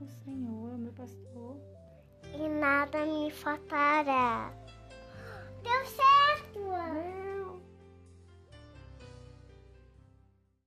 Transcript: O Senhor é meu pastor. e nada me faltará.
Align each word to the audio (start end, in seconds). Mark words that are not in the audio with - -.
O 0.00 0.06
Senhor 0.24 0.72
é 0.72 0.76
meu 0.78 0.92
pastor. 0.94 1.56
e 2.32 2.48
nada 2.48 3.04
me 3.04 3.30
faltará. 3.30 4.50